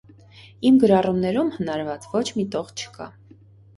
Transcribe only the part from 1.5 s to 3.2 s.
հնարված ոչ մի տող չկա: